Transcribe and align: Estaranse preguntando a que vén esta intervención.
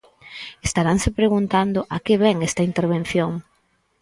Estaranse 0.67 1.09
preguntando 1.19 1.79
a 1.95 1.97
que 2.05 2.15
vén 2.23 2.37
esta 2.49 2.65
intervención. 2.69 3.31